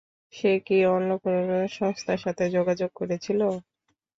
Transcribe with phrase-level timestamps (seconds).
[0.33, 1.35] সে কি অন্য কোন
[1.77, 3.41] সংস্থার সাথে যোগাযোগ করেছিল?